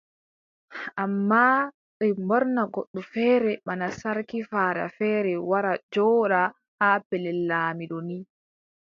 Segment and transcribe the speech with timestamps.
[1.03, 1.57] Ammaa
[1.97, 6.41] ɓe ɓorna goɗɗo feere bana sarki faada feere wara jooɗa
[6.79, 8.17] haa pellel laamiiɗo ni.